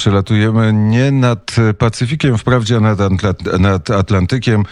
[0.00, 2.98] Przelatujemy nie nad Pacyfikiem, wprawdzie a nad,
[3.60, 4.62] nad Atlantykiem.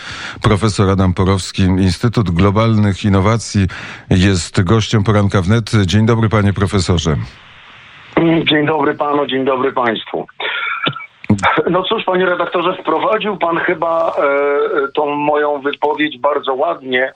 [0.43, 3.67] Profesor Adam Porowski, Instytut Globalnych Innowacji
[4.11, 5.71] jest gościem poranka wnet.
[5.87, 7.17] Dzień dobry panie profesorze.
[8.45, 10.27] Dzień dobry panu, dzień dobry państwu.
[11.71, 17.13] No cóż, panie redaktorze, wprowadził pan chyba e, tą moją wypowiedź bardzo ładnie,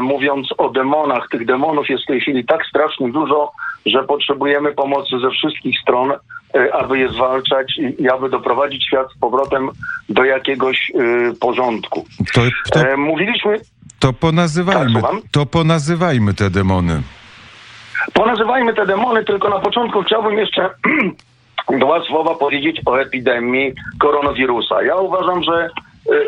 [0.00, 1.28] mówiąc o demonach.
[1.30, 3.52] Tych demonów jest w tej chwili tak strasznie dużo,
[3.86, 6.12] że potrzebujemy pomocy ze wszystkich stron,
[6.54, 9.70] e, aby je zwalczać i, aby doprowadzić świat z powrotem
[10.08, 10.94] do jakiegoś e,
[11.40, 12.04] porządku.
[12.34, 12.40] To,
[12.72, 13.58] to, E, mówiliśmy,
[13.98, 15.20] to, Tak, ponazywajmy, słucham?
[15.32, 17.02] to ponazywajmy te demony.
[18.14, 20.70] Ponazywajmy te demony, tylko na początku chciałbym jeszcze
[21.80, 24.82] dwa słowa powiedzieć o epidemii koronawirusa.
[24.82, 25.70] Ja uważam, że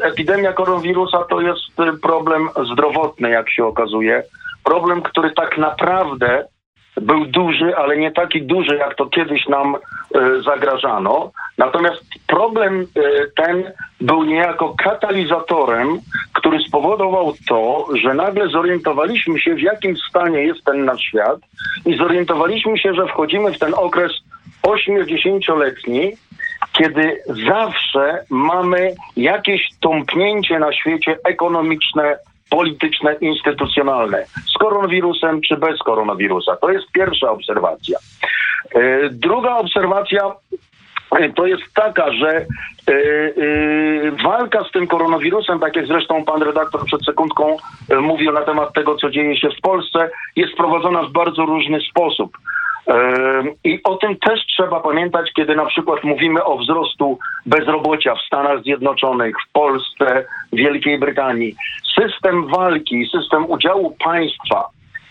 [0.02, 4.22] epidemia koronawirusa to jest y, problem zdrowotny, jak się okazuje.
[4.64, 6.44] Problem, który tak naprawdę
[6.96, 11.30] był duży, ale nie taki duży, jak to kiedyś nam y, zagrażano.
[11.58, 12.86] Natomiast problem y,
[13.36, 15.98] ten był niejako katalizatorem,
[16.32, 21.40] który spowodował to, że nagle zorientowaliśmy się, w jakim stanie jest ten nasz świat
[21.86, 24.12] i zorientowaliśmy się, że wchodzimy w ten okres
[24.62, 26.12] 8-10-letni,
[26.80, 32.16] kiedy zawsze mamy jakieś tąpnięcie na świecie ekonomiczne,
[32.50, 34.24] polityczne, instytucjonalne.
[34.54, 36.56] Z koronawirusem czy bez koronawirusa.
[36.56, 37.98] To jest pierwsza obserwacja.
[38.74, 40.32] E, Druga obserwacja
[41.18, 42.44] e, to jest taka, że e,
[44.22, 47.56] walka z tym koronawirusem, tak jak zresztą pan redaktor przed sekundką
[48.00, 52.36] mówił na temat tego, co dzieje się w Polsce, jest prowadzona w bardzo różny sposób.
[53.64, 58.62] I o tym też trzeba pamiętać, kiedy na przykład mówimy o wzrostu bezrobocia w Stanach
[58.62, 61.56] Zjednoczonych, w Polsce, w Wielkiej Brytanii.
[62.00, 64.68] System walki, system udziału państwa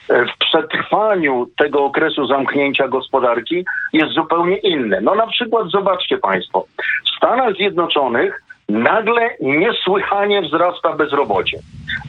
[0.10, 5.02] e, w przetrwaniu tego okresu zamknięcia gospodarki jest zupełnie inny.
[5.02, 6.66] No na przykład zobaczcie Państwo,
[7.06, 11.60] w Stanach Zjednoczonych nagle niesłychanie wzrasta bezrobocie.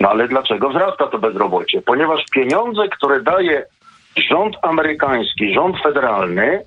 [0.01, 1.83] No ale dlaczego wzrasta to bezrobocie?
[1.83, 3.65] Ponieważ pieniądze, które daje
[4.17, 6.63] rząd amerykański, rząd federalny,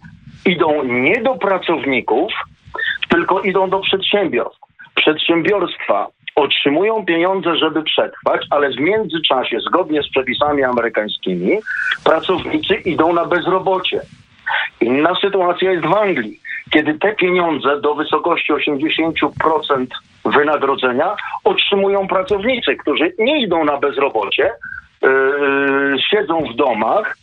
[0.46, 2.32] idą nie do pracowników,
[3.10, 4.60] tylko idą do przedsiębiorstw.
[4.96, 11.60] Przedsiębiorstwa otrzymują pieniądze, żeby przetrwać, ale w międzyczasie, zgodnie z przepisami amerykańskimi,
[12.04, 14.02] pracownicy idą na bezrobocie.
[14.82, 16.40] Inna sytuacja jest w Anglii,
[16.72, 19.86] kiedy te pieniądze do wysokości 80%
[20.26, 24.52] wynagrodzenia otrzymują pracownicy, którzy nie idą na bezrobocie,
[25.02, 27.23] yy, siedzą w domach, yy,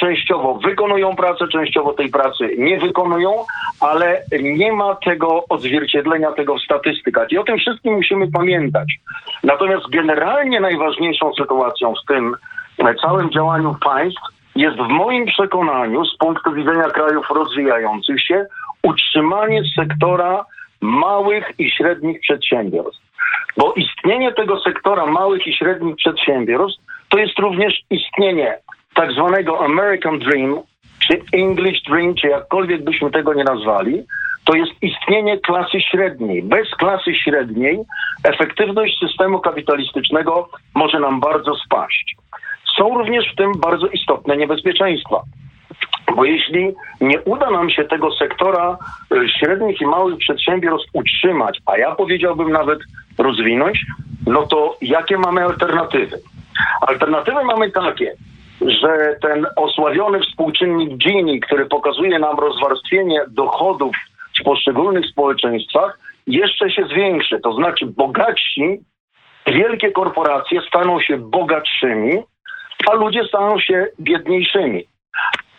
[0.00, 3.44] częściowo wykonują pracę, częściowo tej pracy nie wykonują,
[3.80, 7.32] ale nie ma tego odzwierciedlenia tego w statystykach.
[7.32, 8.88] I o tym wszystkim musimy pamiętać.
[9.44, 12.36] Natomiast generalnie najważniejszą sytuacją w tym
[12.78, 14.20] e, całym działaniu państw
[14.56, 18.46] jest w moim przekonaniu z punktu widzenia krajów rozwijających się
[18.82, 20.44] utrzymanie sektora
[20.80, 23.02] małych i średnich przedsiębiorstw.
[23.56, 28.58] Bo istnienie tego sektora małych i średnich przedsiębiorstw to jest również istnienie
[28.94, 30.60] tak zwanego American Dream,
[30.98, 34.02] czy English Dream, czy jakkolwiek byśmy tego nie nazwali,
[34.44, 36.42] to jest istnienie klasy średniej.
[36.42, 37.78] Bez klasy średniej
[38.24, 42.16] efektywność systemu kapitalistycznego może nam bardzo spaść.
[42.76, 45.22] Są również w tym bardzo istotne niebezpieczeństwa.
[46.16, 48.78] Bo jeśli nie uda nam się tego sektora
[49.14, 52.78] y, średnich i małych przedsiębiorstw utrzymać, a ja powiedziałbym nawet
[53.18, 53.84] rozwinąć,
[54.26, 56.18] no to jakie mamy alternatywy?
[56.80, 58.14] Alternatywy mamy takie,
[58.66, 63.96] że ten osławiony współczynnik Gini, który pokazuje nam rozwarstwienie dochodów
[64.40, 67.40] w poszczególnych społeczeństwach, jeszcze się zwiększy.
[67.40, 68.80] To znaczy bogatsi,
[69.46, 72.22] wielkie korporacje staną się bogatszymi,
[72.90, 74.84] a ludzie staną się biedniejszymi.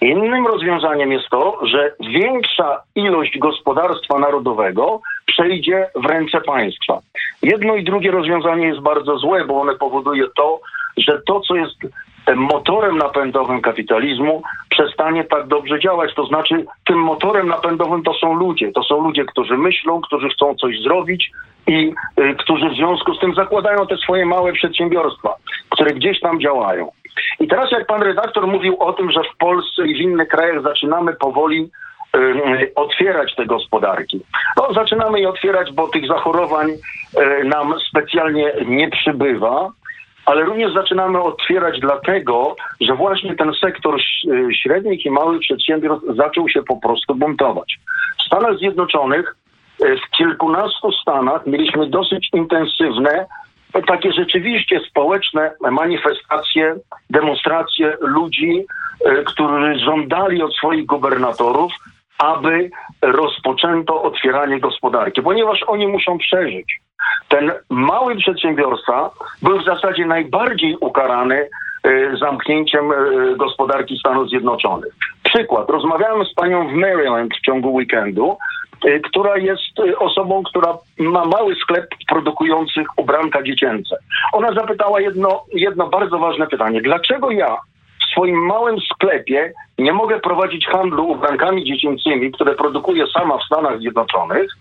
[0.02, 7.00] Innym rozwiązaniem jest to, że większa ilość gospodarstwa narodowego przejdzie w ręce państwa.
[7.42, 10.60] Jedno i drugie rozwiązanie jest bardzo złe, bo one powoduje to,
[10.98, 11.78] że to, co jest
[12.36, 16.14] motorem napędowym kapitalizmu, przestanie tak dobrze działać.
[16.16, 18.72] To znaczy, tym motorem napędowym to są ludzie.
[18.72, 21.32] To są ludzie, którzy myślą, którzy chcą coś zrobić
[21.68, 25.36] i y, którzy w związku z tym zakładają te swoje małe przedsiębiorstwa,
[25.70, 26.92] które gdzieś tam działają.
[27.40, 30.62] I teraz jak pan redaktor mówił o tym, że w Polsce i w innych krajach
[30.62, 31.70] zaczynamy powoli
[32.16, 34.22] y, otwierać te gospodarki.
[34.58, 36.68] No, zaczynamy je otwierać, bo tych zachorowań
[37.44, 39.72] nam specjalnie nie przybywa,
[40.26, 46.50] ale również zaczynamy otwierać dlatego, że właśnie ten sektor y, średnich i małych przedsiębiorstw zaczął
[46.50, 47.80] się po prostu buntować.
[48.20, 49.36] W Stanach Zjednoczonych
[49.84, 53.26] y, w kilkunastu stanach mieliśmy dosyć intensywne
[53.88, 56.76] takie rzeczywiście społeczne manifestacje,
[57.10, 58.66] demonstracje ludzi,
[59.06, 61.72] e, którzy żądali od swoich gubernatorów
[62.18, 62.70] aby
[63.02, 66.80] rozpoczęto otwieranie gospodarki, ponieważ oni muszą przeżyć.
[67.28, 69.10] Ten mały przedsiębiorca
[69.42, 71.50] był w zasadzie najbardziej ukarany
[71.88, 74.94] y, zamknięciem y, gospodarki Stanów Zjednoczonych.
[75.24, 75.70] Przykład.
[75.70, 78.38] Rozmawiałem z panią w Maryland w ciągu weekendu,
[78.86, 83.98] y, która jest osobą, która ma mały sklep produkujących ubranka dziecięce.
[84.34, 86.82] Ona zapytała jedno, jedno bardzo ważne pytanie.
[86.82, 87.58] Dlaczego ja
[88.02, 93.80] w swoim małym sklepie nie mogę prowadzić handlu ubrankami dziecięcymi, które produkuję sama w Stanach
[93.80, 94.52] Zjednoczonych,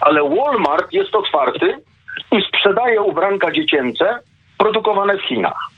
[0.00, 1.78] ale Walmart jest otwarty
[2.32, 4.18] i sprzedaje ubranka dziecięce
[4.58, 5.74] produkowane w Chinach.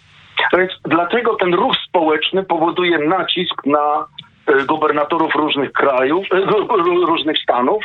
[0.52, 4.06] Więc dlatego ten ruch społeczny powoduje nacisk na
[4.46, 6.40] e, gubernatorów różnych krajów, e,
[7.06, 7.84] różnych stanów,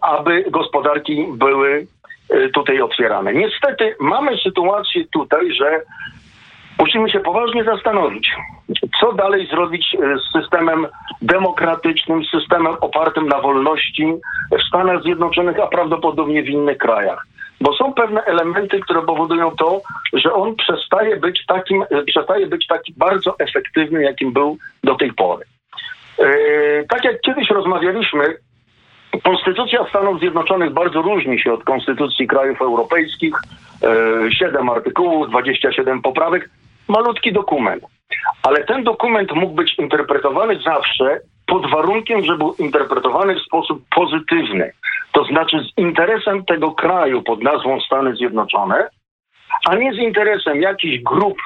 [0.00, 1.86] aby gospodarki były
[2.30, 3.34] e, tutaj otwierane.
[3.34, 5.82] Niestety mamy sytuację tutaj, że
[6.84, 8.30] musimy się poważnie zastanowić,
[9.00, 10.86] co dalej zrobić z systemem
[11.22, 14.14] demokratycznym, systemem opartym na wolności
[14.58, 17.26] w Stanach Zjednoczonych, a prawdopodobnie w innych krajach
[17.60, 19.80] bo są pewne elementy, które powodują to,
[20.12, 25.12] że on przestaje być takim, e, przestaje być taki bardzo efektywny, jakim był do tej
[25.12, 25.44] pory.
[26.18, 26.26] E,
[26.88, 28.36] tak jak kiedyś rozmawialiśmy,
[29.22, 33.34] Konstytucja Stanów Zjednoczonych bardzo różni się od konstytucji krajów europejskich.
[33.82, 36.50] E, siedem artykułów, 27 poprawek,
[36.88, 37.84] malutki dokument.
[38.42, 44.72] Ale ten dokument mógł być interpretowany zawsze pod warunkiem, że był interpretowany w sposób pozytywny.
[45.12, 48.88] To znaczy z interesem tego kraju pod nazwą Stany Zjednoczone,
[49.66, 51.38] a nie z interesem jakichś grup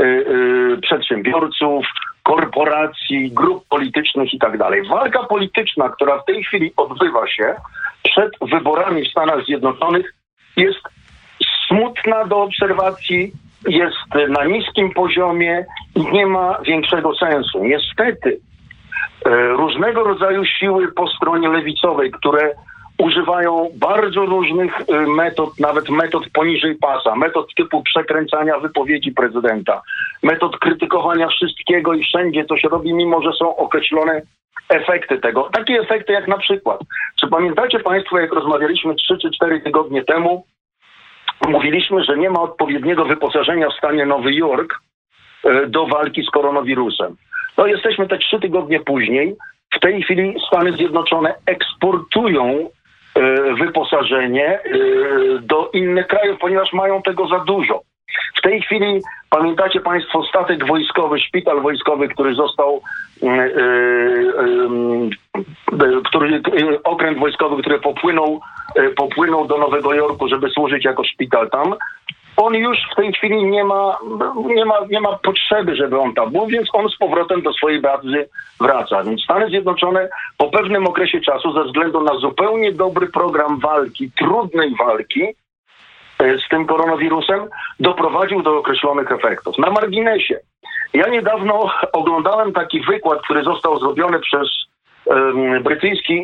[0.00, 1.86] y, y, przedsiębiorców,
[2.22, 4.88] korporacji, grup politycznych i tak dalej.
[4.88, 7.54] Walka polityczna, która w tej chwili odbywa się
[8.02, 10.14] przed wyborami w Stanach Zjednoczonych,
[10.56, 10.80] jest
[11.68, 13.32] smutna do obserwacji,
[13.66, 17.64] jest na niskim poziomie i nie ma większego sensu.
[17.64, 18.40] Niestety,
[19.26, 22.54] e, różnego rodzaju siły po stronie lewicowej, które
[22.98, 29.82] używają bardzo różnych y, metod, nawet metod poniżej pasa, metod typu przekręcania wypowiedzi prezydenta,
[30.22, 34.22] metod krytykowania wszystkiego i wszędzie, co się robi, mimo że są określone
[34.68, 35.48] efekty tego.
[35.52, 36.80] Takie efekty jak na przykład,
[37.20, 40.44] czy pamiętacie Państwo, jak rozmawialiśmy 3 czy 4 tygodnie temu,
[41.48, 44.80] mówiliśmy, że nie ma odpowiedniego wyposażenia w stanie Nowy Jork
[45.44, 47.16] y, do walki z koronawirusem.
[47.56, 49.36] No jesteśmy te trzy tygodnie później.
[49.74, 52.68] W tej chwili Stany Zjednoczone eksportują
[53.18, 54.60] E, wyposażenie e,
[55.40, 57.80] do innych krajów, ponieważ mają tego za dużo.
[58.34, 59.00] W tej chwili
[59.30, 62.82] pamiętacie Państwo statek wojskowy, szpital wojskowy, który został,
[63.22, 63.50] e,
[66.04, 66.42] który,
[66.84, 68.40] okręt wojskowy, który popłynął,
[68.96, 71.74] popłynął do Nowego Jorku, żeby służyć jako szpital tam
[72.38, 73.98] on już w tej chwili nie ma,
[74.46, 77.80] nie ma, nie ma potrzeby, żeby on tam był, więc on z powrotem do swojej
[77.80, 78.28] bazy
[78.60, 79.04] wraca.
[79.04, 84.74] Więc Stany Zjednoczone po pewnym okresie czasu, ze względu na zupełnie dobry program walki, trudnej
[84.74, 85.22] walki
[86.18, 87.40] z tym koronawirusem,
[87.80, 89.58] doprowadził do określonych efektów.
[89.58, 90.40] Na marginesie.
[90.94, 94.48] Ja niedawno oglądałem taki wykład, który został zrobiony przez
[95.62, 96.22] brytyjski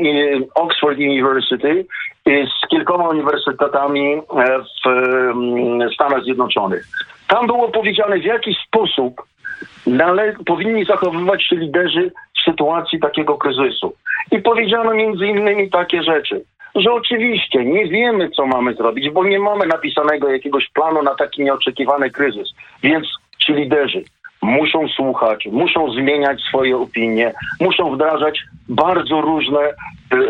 [0.55, 1.87] Oxford University
[2.27, 4.21] z kilkoma uniwersytetami e,
[5.89, 6.87] w Stanach Zjednoczonych.
[7.29, 9.23] Tam było powiedziane, w jaki sposób
[9.87, 13.95] nale- powinni zachowywać się liderzy w sytuacji takiego kryzysu.
[14.31, 16.45] I powiedziano między innymi takie rzeczy,
[16.75, 21.45] że oczywiście nie wiemy, co mamy zrobić, bo nie mamy napisanego jakiegoś planu na taki
[21.45, 22.49] nieoczekiwany kryzys.
[22.83, 23.07] Więc
[23.39, 24.05] ci liderzy
[24.45, 30.21] muszą słuchać, muszą zmieniać swoje opinie, muszą wdrażać bardzo różne y, y,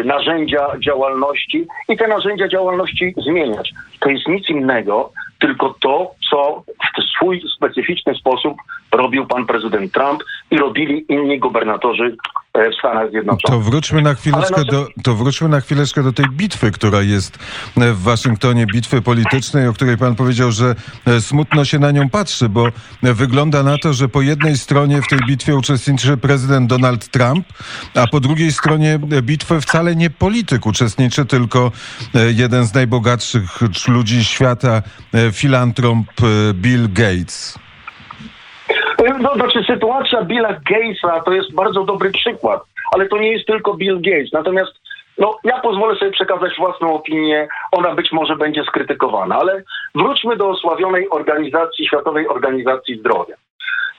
[0.00, 3.72] y, narzędzia działalności i te narzędzia działalności zmieniać.
[4.00, 6.92] To jest nic innego, tylko to, co w
[7.22, 8.56] swój specyficzny sposób
[8.92, 12.16] robił pan prezydent Trump i robili inni gubernatorzy
[12.54, 13.64] e, w Stanach Zjednoczonych.
[13.64, 17.38] To wróćmy na chwileczkę, do, to wróćmy na chwileczkę do tej bitwy, która jest
[17.76, 20.74] w Waszyngtonie, bitwy politycznej, o której pan powiedział, że
[21.06, 22.68] e, smutno się na nią patrzy, bo
[23.02, 27.46] wygląda na to, że po jednej stronie w tej bitwie uczestniczy prezydent Donald Trump,
[27.94, 31.72] a po drugiej stronie bitwy wcale nie polityk uczestniczy, tylko
[32.14, 34.82] e, jeden z najbogatszych ludzi świata,
[35.32, 35.98] filantrop
[36.54, 37.11] Bill Gates.
[39.20, 42.62] No, znaczy sytuacja Billa Gatesa to jest bardzo dobry przykład,
[42.94, 44.32] ale to nie jest tylko Bill Gates.
[44.32, 44.72] Natomiast
[45.18, 49.62] no, ja pozwolę sobie przekazać własną opinię, ona być może będzie skrytykowana, ale
[49.94, 53.34] wróćmy do osławionej organizacji, Światowej Organizacji Zdrowia.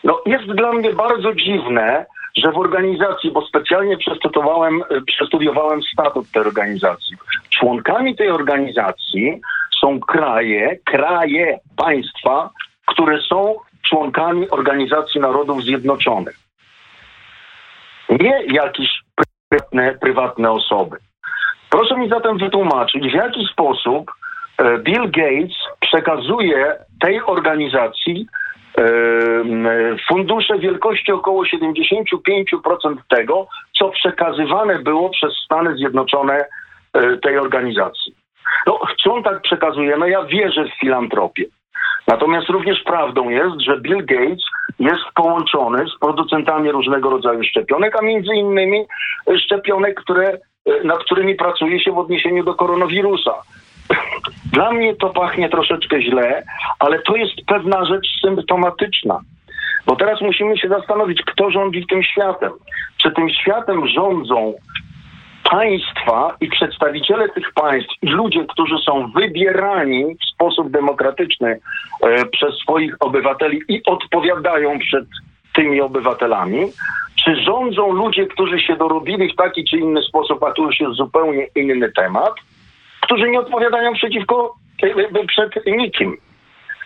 [0.03, 2.05] No, jest dla mnie bardzo dziwne,
[2.37, 7.17] że w organizacji, bo specjalnie przestudiowałem, przestudiowałem statut tej organizacji,
[7.49, 9.41] członkami tej organizacji
[9.81, 12.49] są kraje, kraje, państwa,
[13.03, 13.55] które są
[13.89, 16.35] członkami Organizacji Narodów Zjednoczonych.
[18.09, 18.89] nie jakieś
[19.49, 20.97] prywatne, prywatne osoby.
[21.69, 24.11] Proszę mi zatem wytłumaczyć, w jaki sposób
[24.57, 28.27] e, Bill Gates przekazuje tej organizacji
[28.77, 28.83] e,
[30.09, 36.45] fundusze wielkości około 75% tego, co przekazywane było przez Stany Zjednoczone
[36.93, 38.15] e, tej organizacji.
[38.67, 41.45] No, chcą tak przekazujemy, ja wierzę w filantropię.
[42.07, 44.43] Natomiast również prawdą jest, że Bill Gates
[44.79, 48.85] jest połączony z producentami różnego rodzaju szczepionek, a między innymi
[49.37, 50.37] szczepionek, które,
[50.83, 53.33] nad którymi pracuje się w odniesieniu do koronawirusa.
[54.53, 56.43] Dla mnie to pachnie troszeczkę źle,
[56.79, 59.19] ale to jest pewna rzecz symptomatyczna.
[59.85, 62.51] Bo teraz musimy się zastanowić, kto rządzi tym światem.
[62.97, 64.53] Czy tym światem rządzą
[65.51, 71.59] państwa i przedstawiciele tych państw i ludzie, którzy są wybierani w sposób demokratyczny
[72.03, 75.05] e, przez swoich obywateli i odpowiadają przed
[75.55, 76.71] tymi obywatelami,
[77.23, 80.93] czy rządzą ludzie, którzy się dorobili w taki czy inny sposób, a tu już jest
[80.93, 82.33] zupełnie inny temat,
[83.01, 86.17] którzy nie odpowiadają przeciwko e, przed nikim.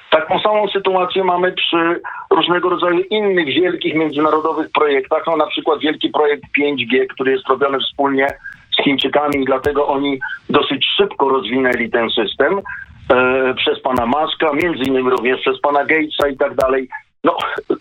[0.10, 6.10] Taką samą sytuację mamy przy różnego rodzaju innych wielkich międzynarodowych projektach, no na przykład wielki
[6.10, 8.28] projekt 5G, który jest robiony wspólnie
[8.80, 10.20] z Chińczykami dlatego oni
[10.50, 12.62] dosyć szybko rozwinęli ten system
[13.10, 16.90] e, przez pana Maska, między innymi również przez pana Gatesa i tak dalej.
[17.24, 17.38] No,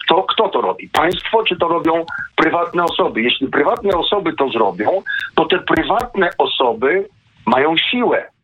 [0.09, 0.88] to kto to robi?
[0.88, 2.05] Państwo, czy to robią
[2.37, 3.23] prywatne osoby?
[3.23, 5.03] Jeśli prywatne osoby to zrobią,
[5.35, 7.09] to te prywatne osoby
[7.47, 8.37] mają siłę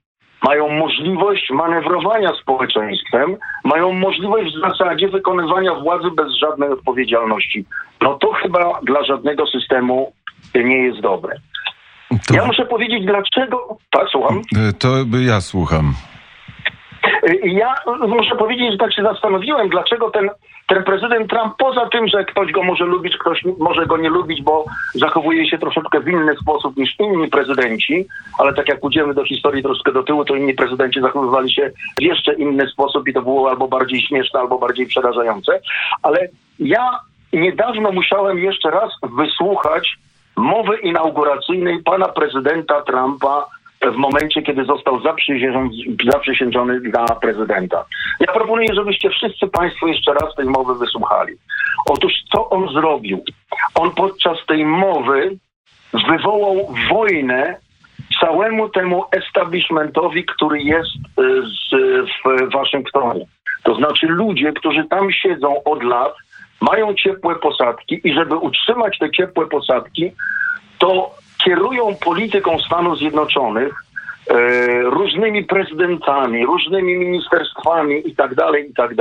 [0.42, 7.64] mają możliwość manewrowania społeczeństwem, mają możliwość w zasadzie wykonywania władzy bez żadnej odpowiedzialności.
[8.00, 10.12] No to chyba dla żadnego systemu
[10.54, 11.36] nie jest dobre.
[12.28, 12.34] To...
[12.34, 13.76] Ja muszę powiedzieć, dlaczego.
[13.90, 14.42] Tak, słucham.
[14.78, 14.88] To
[15.18, 15.94] ja słucham.
[17.44, 17.74] Ja
[18.08, 20.30] muszę powiedzieć, że tak się zastanowiłem, dlaczego ten,
[20.68, 24.42] ten prezydent Trump, poza tym, że ktoś go może lubić, ktoś może go nie lubić,
[24.42, 24.64] bo
[24.94, 28.06] zachowuje się troszeczkę w inny sposób niż inni prezydenci,
[28.38, 32.02] ale tak jak pójdziemy do historii troszkę do tyłu, to inni prezydenci zachowywali się w
[32.02, 35.60] jeszcze inny sposób i to było albo bardziej śmieszne, albo bardziej przerażające.
[36.02, 36.28] Ale
[36.58, 36.98] ja
[37.32, 39.96] niedawno musiałem jeszcze raz wysłuchać
[40.36, 43.46] mowy inauguracyjnej pana prezydenta Trumpa
[43.82, 45.00] w momencie, kiedy został
[46.12, 47.84] zaprzysiężony dla prezydenta.
[48.20, 51.34] Ja proponuję, żebyście wszyscy Państwo jeszcze raz tej mowy wysłuchali.
[51.90, 53.24] Otóż co on zrobił?
[53.74, 55.36] On podczas tej mowy
[56.08, 57.56] wywołał wojnę
[58.20, 61.74] całemu temu establishmentowi, który jest y, z,
[62.24, 63.26] w Waszyngtonie.
[63.62, 66.14] To znaczy ludzie, którzy tam siedzą od lat,
[66.62, 70.12] mają ciepłe posadki i żeby utrzymać te ciepłe posadki,
[70.78, 71.10] to
[71.44, 73.74] kierują polityką Stanów Zjednoczonych
[74.30, 74.34] e,
[74.82, 78.94] różnymi prezydentami, różnymi ministerstwami i tak dalej, i tak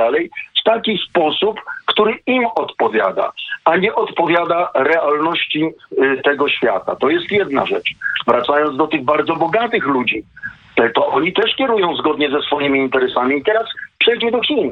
[0.61, 3.31] w taki sposób, który im odpowiada,
[3.65, 6.95] a nie odpowiada realności e, tego świata.
[6.95, 7.89] To jest jedna rzecz.
[8.27, 10.23] Wracając do tych bardzo bogatych ludzi,
[10.95, 13.37] to oni też kierują zgodnie ze swoimi interesami.
[13.37, 13.65] I teraz
[13.97, 14.71] przejdźmy do Chin.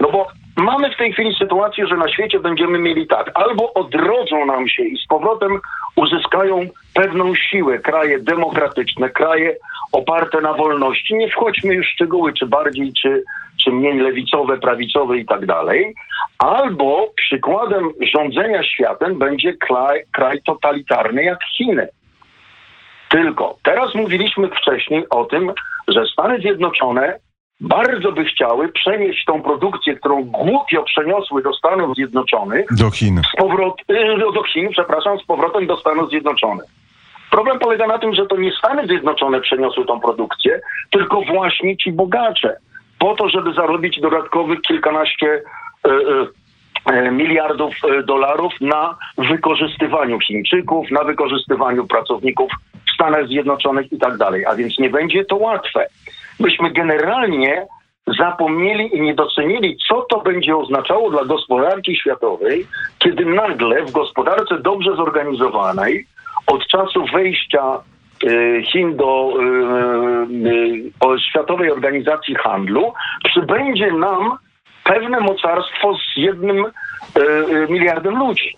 [0.00, 4.46] No bo mamy w tej chwili sytuację, że na świecie będziemy mieli tak, albo odrodzą
[4.46, 5.60] nam się i z powrotem
[5.96, 9.56] uzyskają pewną siłę kraje demokratyczne, kraje
[9.92, 11.14] oparte na wolności.
[11.14, 13.24] Nie wchodźmy już w szczegóły, czy bardziej, czy,
[13.64, 15.94] czy mniej lewicowe, prawicowe i tak dalej.
[16.38, 21.88] Albo przykładem rządzenia światem będzie kraj, kraj totalitarny jak Chiny.
[23.08, 25.52] Tylko teraz mówiliśmy wcześniej o tym,
[25.88, 27.18] że Stany Zjednoczone
[27.60, 32.66] bardzo by chciały przenieść tą produkcję, którą głupio przeniosły do Stanów Zjednoczonych.
[32.70, 33.20] Do Chin.
[33.34, 36.66] Z powrot, y, do Chin, przepraszam, z powrotem do Stanów Zjednoczonych.
[37.30, 41.92] Problem polega na tym, że to nie Stany Zjednoczone przeniosły tą produkcję, tylko właśnie ci
[41.92, 42.56] bogacze.
[42.98, 45.90] Po to, żeby zarobić dodatkowych kilkanaście y,
[46.92, 47.74] y, miliardów
[48.04, 52.52] dolarów na wykorzystywaniu Chińczyków, na wykorzystywaniu pracowników
[52.90, 54.46] w Stanach Zjednoczonych i tak dalej.
[54.46, 55.86] A więc nie będzie to łatwe
[56.40, 57.66] myśmy generalnie
[58.18, 62.66] zapomnieli i nie docenili, co to będzie oznaczało dla gospodarki światowej,
[62.98, 66.06] kiedy nagle w gospodarce dobrze zorganizowanej
[66.46, 67.78] od czasu wejścia
[68.24, 72.92] y, Chin do y, y, Światowej Organizacji Handlu
[73.24, 74.38] przybędzie nam
[74.84, 76.64] pewne mocarstwo z jednym
[77.68, 78.56] miliardem ludzi.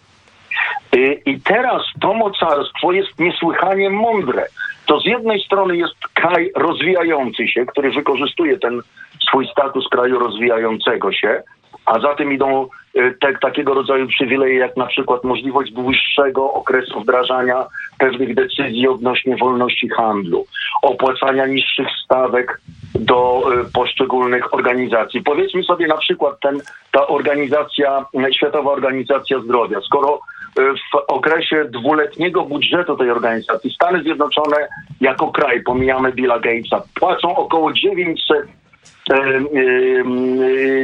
[1.27, 4.47] I teraz to mocarstwo jest niesłychanie mądre.
[4.93, 8.81] To z jednej strony jest kraj rozwijający się, który wykorzystuje ten
[9.29, 11.43] swój status kraju rozwijającego się,
[11.87, 17.01] a za tym idą y, te, takiego rodzaju przywileje, jak na przykład możliwość dłuższego okresu
[17.01, 17.67] wdrażania
[17.99, 20.47] pewnych decyzji odnośnie wolności handlu,
[20.83, 22.61] opłacania niższych stawek
[22.95, 25.23] do y, poszczególnych organizacji.
[25.23, 30.21] Powiedzmy sobie na przykład ten, ta organizacja, Światowa Organizacja Zdrowia, skoro
[30.57, 34.69] w okresie dwuletniego budżetu tej organizacji Stany Zjednoczone
[35.01, 39.43] jako kraj, pomijamy Billa Gatesa, płacą około 900 e, e,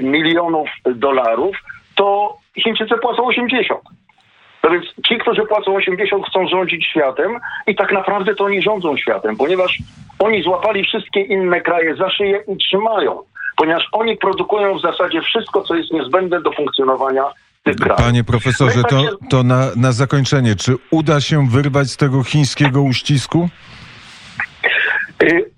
[0.01, 1.57] milionów dolarów,
[1.95, 3.81] to Chińczycy płacą 80.
[4.65, 8.97] No więc ci, którzy płacą 80, chcą rządzić światem i tak naprawdę to oni rządzą
[8.97, 9.79] światem, ponieważ
[10.19, 13.23] oni złapali wszystkie inne kraje za szyję i trzymają,
[13.57, 17.25] ponieważ oni produkują w zasadzie wszystko, co jest niezbędne do funkcjonowania
[17.97, 23.49] Panie profesorze, to, to na, na zakończenie, czy uda się wyrwać z tego chińskiego uścisku?
[25.23, 25.51] Y,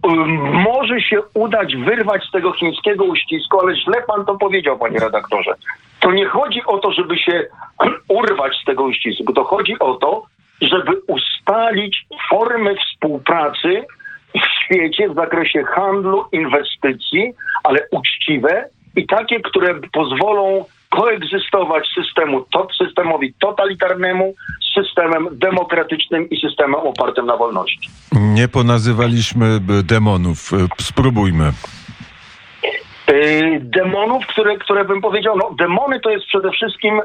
[0.52, 5.54] może się udać wyrwać z tego chińskiego uścisku, ale źle pan to powiedział, panie redaktorze.
[6.00, 7.46] To nie chodzi o to, żeby się
[8.20, 9.32] urwać z tego uścisku.
[9.32, 10.22] To chodzi o to,
[10.62, 13.84] żeby ustalić formy współpracy
[14.34, 22.68] w świecie w zakresie handlu, inwestycji, ale uczciwe i takie, które pozwolą koegzystować systemu, to,
[22.84, 27.90] systemowi totalitarnemu z systemem demokratycznym i systemem opartym na wolności.
[28.12, 30.50] Nie ponazywaliśmy demonów.
[30.80, 31.52] Spróbujmy.
[33.08, 37.00] Yy, demonów, które, które bym powiedział, no demony to jest przede wszystkim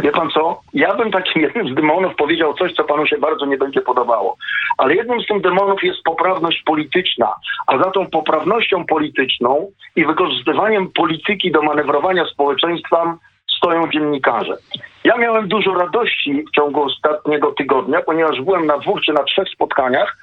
[0.00, 0.60] Wie pan co?
[0.74, 4.36] Ja bym takim jednym z demonów powiedział coś, co panu się bardzo nie będzie podobało.
[4.78, 7.34] Ale jednym z tych demonów jest poprawność polityczna.
[7.66, 13.18] A za tą poprawnością polityczną i wykorzystywaniem polityki do manewrowania społeczeństwem
[13.56, 14.56] stoją dziennikarze.
[15.04, 19.48] Ja miałem dużo radości w ciągu ostatniego tygodnia, ponieważ byłem na dwóch czy na trzech
[19.48, 20.16] spotkaniach,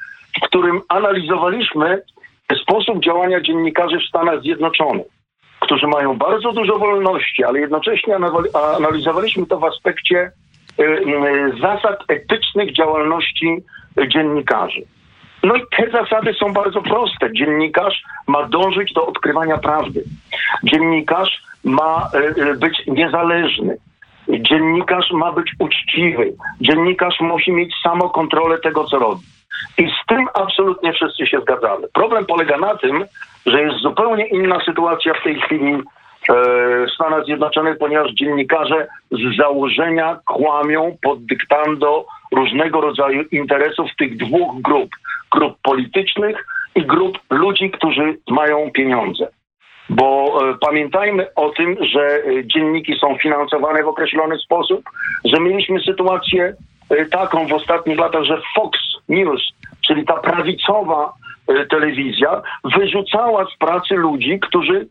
[0.44, 2.02] w którym analizowaliśmy
[2.62, 5.19] sposób działania dziennikarzy w Stanach Zjednoczonych
[5.70, 8.16] którzy mają bardzo dużo wolności, ale jednocześnie
[8.78, 10.32] analizowaliśmy to w aspekcie
[10.80, 13.58] y, y, zasad etycznych działalności
[14.08, 14.82] dziennikarzy.
[15.44, 17.34] No i te zasady są bardzo proste.
[17.34, 20.04] Dziennikarz ma dążyć do odkrywania prawdy.
[20.64, 23.78] Dziennikarz ma y, być niezależny.
[24.30, 26.34] Dziennikarz ma być uczciwy.
[26.62, 29.22] Dziennikarz musi mieć samokontrolę tego, co robi.
[29.78, 31.88] I tym absolutnie wszyscy się zgadzamy.
[31.94, 33.06] Problem polega na tym,
[33.46, 35.82] że jest zupełnie inna sytuacja w tej chwili e,
[36.86, 44.62] w Stanach Zjednoczonych, ponieważ dziennikarze z założenia kłamią pod dyktando różnego rodzaju interesów tych dwóch
[44.62, 44.90] grup.
[45.32, 46.46] Grup politycznych
[46.76, 49.28] i grup ludzi, którzy mają pieniądze.
[49.90, 54.82] Bo e, pamiętajmy o tym, że e, dzienniki są finansowane w określony sposób,
[55.26, 56.56] że mieliśmy sytuację
[56.90, 59.42] e, taką w ostatnich latach, że Fox News,
[59.90, 61.14] czyli ta prawicowa
[61.50, 62.42] E, telewizja
[62.78, 64.88] wyrzucała z pracy ludzi, którzy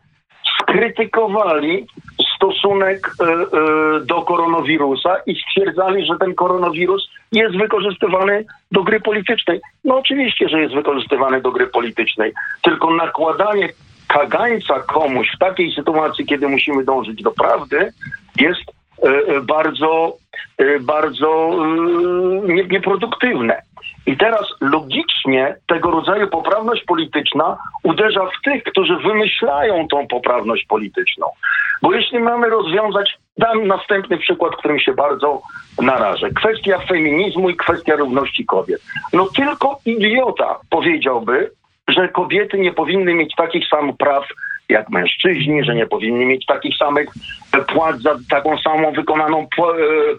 [0.61, 1.87] skrytykowali
[2.35, 9.61] stosunek e, e, do koronawirusa i stwierdzali, że ten koronawirus jest wykorzystywany do gry politycznej.
[9.83, 13.69] No oczywiście, że jest wykorzystywany do gry politycznej, tylko nakładanie
[14.07, 17.91] kagańca komuś w takiej sytuacji, kiedy musimy dążyć do prawdy,
[18.39, 18.61] jest
[19.43, 20.17] bardzo,
[20.81, 21.51] bardzo
[22.69, 23.61] nieproduktywne.
[24.05, 31.27] I teraz logicznie tego rodzaju poprawność polityczna uderza w tych, którzy wymyślają tą poprawność polityczną.
[31.81, 35.41] Bo jeśli mamy rozwiązać, dam następny przykład, którym się bardzo
[35.81, 36.29] narażę.
[36.29, 38.81] Kwestia feminizmu i kwestia równości kobiet.
[39.13, 41.51] No tylko idiota powiedziałby,
[41.87, 44.23] że kobiety nie powinny mieć takich samych praw
[44.69, 47.09] jak mężczyźni, że nie powinni mieć takich samych
[47.67, 49.47] płac za taką samą wykonaną e,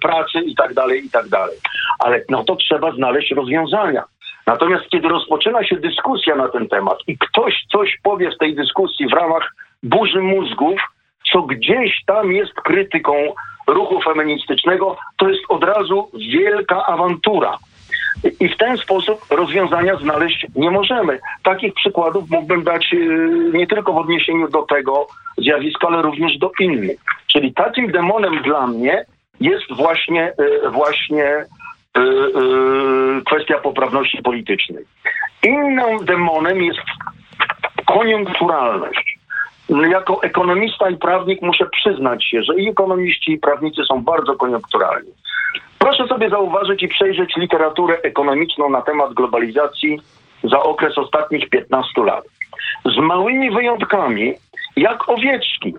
[0.02, 1.56] pracę i tak dalej, i tak dalej.
[1.98, 4.04] Ale no to trzeba znaleźć rozwiązania.
[4.46, 9.08] Natomiast kiedy rozpoczyna się dyskusja na ten temat i ktoś coś powie w tej dyskusji
[9.08, 10.80] w ramach burzy mózgów,
[11.32, 13.12] co gdzieś tam jest krytyką
[13.66, 17.58] ruchu feministycznego, to jest od razu wielka awantura.
[18.40, 21.18] I w ten sposób rozwiązania znaleźć nie możemy.
[21.42, 25.06] Takich przykładów mógłbym dać y, nie tylko w odniesieniu do tego
[25.38, 26.98] zjawiska, ale również do innych.
[27.26, 29.04] Czyli takim demonem dla mnie
[29.40, 30.32] jest właśnie,
[30.66, 31.44] y, właśnie
[31.98, 34.84] y, kwestia poprawności politycznej.
[35.42, 36.80] Innym demonem jest
[37.86, 39.18] koniunkturalność.
[39.90, 45.10] Jako ekonomista i prawnik muszę przyznać się, że i ekonomiści, i prawnicy są bardzo koniunkturalni.
[45.80, 50.00] Proszę sobie zauważyć i przejrzeć literaturę ekonomiczną na temat globalizacji
[50.44, 52.24] za okres ostatnich 15 lat.
[52.84, 54.34] Z małymi wyjątkami,
[54.76, 55.74] jak owieczki.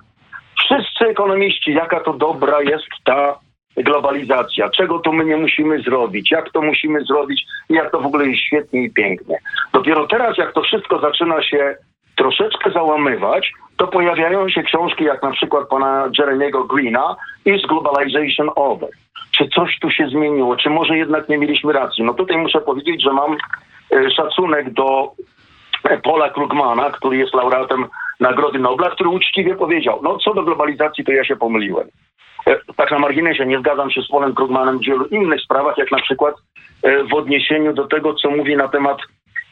[0.60, 3.40] Wszyscy ekonomiści, jaka to dobra jest ta
[3.78, 8.28] globalizacja, czego to my nie musimy zrobić, jak to musimy zrobić, jak to w ogóle
[8.28, 9.38] jest świetnie i pięknie.
[9.74, 11.76] Dopiero teraz, jak to wszystko zaczyna się
[12.16, 18.90] troszeczkę załamywać, to pojawiają się książki jak na przykład pana Jeremiego Greena Is Globalization Over?
[19.32, 20.56] Czy coś tu się zmieniło?
[20.56, 22.04] Czy może jednak nie mieliśmy racji?
[22.04, 23.38] No tutaj muszę powiedzieć, że mam
[23.92, 25.12] e, szacunek do
[26.04, 27.86] Paula Krugmana, który jest laureatem
[28.20, 31.88] Nagrody Nobla, który uczciwie powiedział, no co do globalizacji, to ja się pomyliłem.
[32.48, 35.92] e, tak na marginesie, nie zgadzam się z Polem Krugmanem w wielu innych sprawach, jak
[35.92, 36.36] na przykład
[36.84, 38.98] e, w odniesieniu do tego, co mówi na temat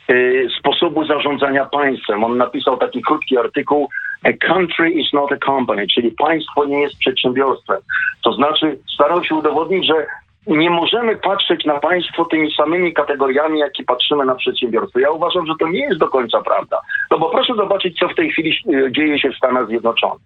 [0.09, 0.13] e,
[0.59, 2.23] sposobu zarządzania państwem.
[2.23, 3.89] On napisał taki krótki artykuł
[4.23, 7.77] A country is not a company, czyli państwo nie jest przedsiębiorstwem.
[8.23, 10.05] To znaczy starał się udowodnić, że
[10.47, 14.99] nie możemy patrzeć na państwo tymi samymi kategoriami, jakie patrzymy na przedsiębiorstwo.
[14.99, 16.79] Ja uważam, że to nie jest do końca prawda.
[17.11, 20.21] No bo proszę zobaczyć, co w tej chwili e, dzieje się w Stanach Zjednoczonych.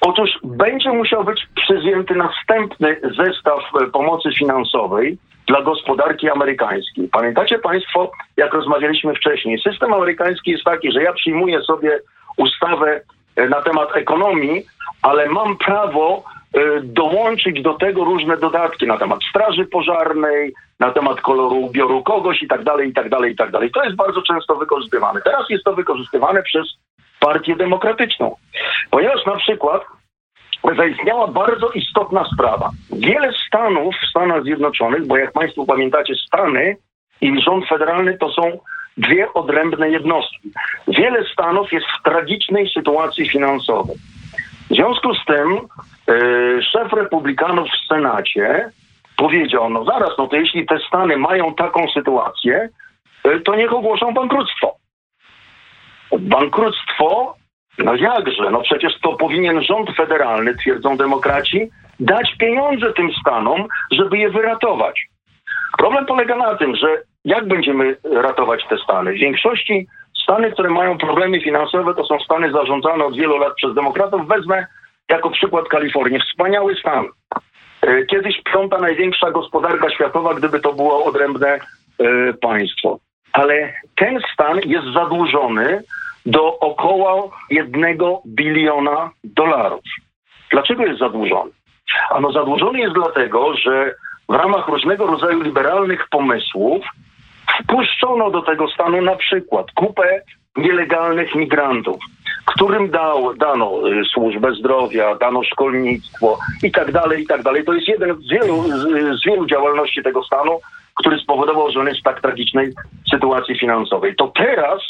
[0.00, 7.08] Otóż będzie musiał być przyjęty następny zestaw e, pomocy finansowej dla gospodarki amerykańskiej.
[7.08, 11.98] Pamiętacie Państwo, jak rozmawialiśmy wcześniej, system amerykański jest taki, że ja przyjmuję sobie
[12.36, 13.00] ustawę
[13.36, 14.66] e, na temat ekonomii,
[15.02, 21.20] ale mam prawo e, dołączyć do tego różne dodatki na temat straży pożarnej, na temat
[21.20, 23.70] koloru ubioru kogoś i tak dalej, i tak dalej, i tak dalej.
[23.70, 25.20] To jest bardzo często wykorzystywane.
[25.20, 26.66] Teraz jest to wykorzystywane przez
[27.20, 28.36] partię demokratyczną.
[28.90, 29.82] Ponieważ na przykład
[30.76, 32.70] zaistniała bardzo istotna sprawa.
[32.92, 36.76] Wiele stanów w Stanach Zjednoczonych, bo jak Państwo pamiętacie, Stany
[37.20, 38.42] i rząd federalny to są
[38.96, 40.50] dwie odrębne jednostki.
[40.88, 43.96] Wiele stanów jest w tragicznej sytuacji finansowej.
[44.70, 45.58] W związku z tym
[46.08, 48.70] yy, szef republikanów w Senacie
[49.16, 52.68] powiedział, no zaraz, no to jeśli te stany mają taką sytuację,
[53.24, 54.76] yy, to niech ogłoszą bankructwo.
[56.18, 57.36] Bankructwo
[57.78, 58.50] no jakże?
[58.50, 61.68] No przecież to powinien rząd federalny, twierdzą demokraci,
[62.00, 65.06] dać pieniądze tym stanom, żeby je wyratować.
[65.78, 69.12] Problem polega na tym, że jak będziemy ratować te stany?
[69.12, 69.86] W większości
[70.22, 74.28] stany, które mają problemy finansowe, to są stany zarządzane od wielu lat przez demokratów.
[74.28, 74.66] Wezmę
[75.08, 76.20] jako przykład Kalifornię.
[76.20, 77.04] Wspaniały stan.
[77.82, 81.58] E, kiedyś piąta największa gospodarka światowa, gdyby to było odrębne e,
[82.32, 82.98] państwo.
[83.32, 85.82] Ale ten stan jest zadłużony
[86.26, 89.84] do około jednego biliona dolarów.
[90.50, 91.50] Dlaczego jest zadłużony?
[92.10, 93.94] Ano zadłużony jest dlatego, że
[94.28, 96.84] w ramach różnego rodzaju liberalnych pomysłów
[97.62, 100.20] wpuszczono do tego stanu na przykład kupę
[100.56, 101.96] nielegalnych migrantów,
[102.44, 107.64] którym dał, dano y, służbę zdrowia, dano szkolnictwo i tak dalej, i tak dalej.
[107.64, 110.60] To jest jeden z wielu, z, z wielu działalności tego stanu,
[110.94, 112.72] który spowodował, że on jest w tak tragicznej
[113.10, 114.16] sytuacji finansowej.
[114.16, 114.82] To teraz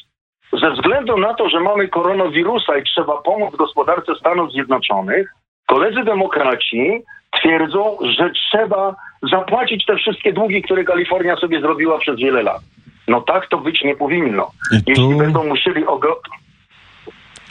[0.53, 5.33] ze względu na to, że mamy koronawirusa i trzeba pomóc gospodarce Stanów Zjednoczonych,
[5.67, 8.95] koledzy demokraci twierdzą, że trzeba
[9.31, 12.61] zapłacić te wszystkie długi, które Kalifornia sobie zrobiła przez wiele lat.
[13.09, 14.51] No tak to być nie powinno.
[14.73, 16.21] I tu- Jeśli będą musieli ogro...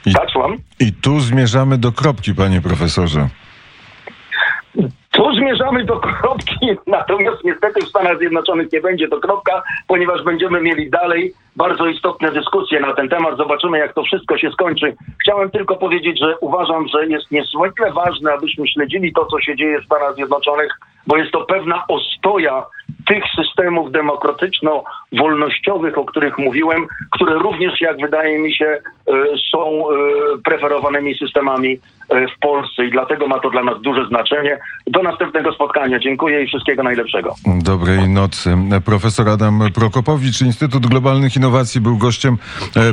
[0.05, 0.27] I- Tak?
[0.79, 3.27] I tu zmierzamy do kropki, panie profesorze.
[5.11, 10.61] Tu zmierzamy do kropki, natomiast niestety w Stanach Zjednoczonych nie będzie to kropka, ponieważ będziemy
[10.61, 13.37] mieli dalej bardzo istotne dyskusje na ten temat.
[13.37, 14.95] Zobaczymy, jak to wszystko się skończy.
[15.21, 19.81] Chciałem tylko powiedzieć, że uważam, że jest niezwykle ważne, abyśmy śledzili to, co się dzieje
[19.81, 22.65] w Stanach Zjednoczonych, bo jest to pewna ostoja
[23.07, 28.79] tych systemów demokratyczno-wolnościowych, o których mówiłem, które również, jak wydaje mi się, e,
[29.51, 29.83] są e,
[30.43, 34.59] preferowanymi systemami e, w Polsce i dlatego ma to dla nas duże znaczenie.
[34.87, 35.99] Do następnego spotkania.
[35.99, 37.35] Dziękuję i wszystkiego najlepszego.
[37.63, 38.57] Dobrej nocy.
[38.85, 42.37] Profesor Adam Prokopowicz, Instytut Globalnych Innowacji, był gościem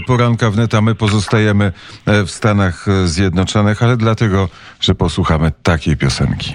[0.06, 1.72] poranka wnet, a my pozostajemy
[2.06, 4.48] w Stanach Zjednoczonych, ale dlatego,
[4.80, 6.54] że posłuchamy takiej piosenki.